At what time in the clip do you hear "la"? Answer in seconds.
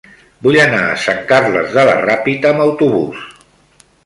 1.91-1.95